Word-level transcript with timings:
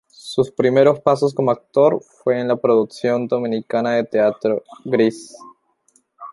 Sus 0.17 0.49
primeros 0.49 0.99
pasos 0.99 1.31
como 1.31 1.51
actor 1.51 2.01
fue 2.01 2.39
en 2.41 2.47
la 2.47 2.55
producción 2.55 3.27
dominicana 3.27 3.91
de 3.93 4.03
teatro 4.05 4.63
Grease. 4.83 5.35